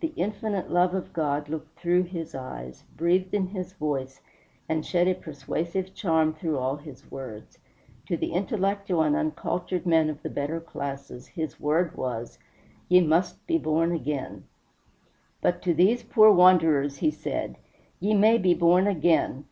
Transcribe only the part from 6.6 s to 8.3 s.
his words. To